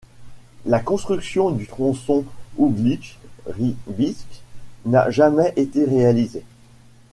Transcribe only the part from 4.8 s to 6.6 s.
n'a jamais été réalisée.